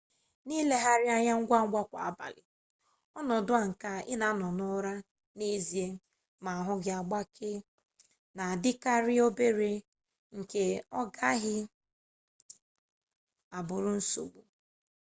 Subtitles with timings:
[0.45, 2.41] n'ilegharị anya ngwangwa kwa abalị
[3.19, 4.93] ọnọdụ a nke ị na-anọ n'ụra
[5.37, 5.87] n'ezie
[6.43, 7.57] ma ahụ gị agbakee
[8.35, 9.71] na-adịkarị obere
[10.37, 10.63] nke
[10.99, 11.57] ọ gaghị
[13.57, 14.41] abụrụ nsogbu